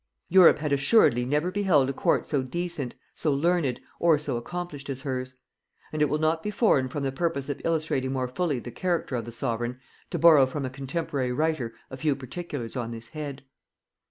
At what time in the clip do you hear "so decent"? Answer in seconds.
2.25-2.95